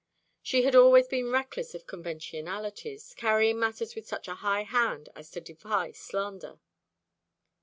[0.41, 5.29] She had always been reckless of conventionalities, carrying matters with such a high hand as
[5.29, 6.59] to defy slander.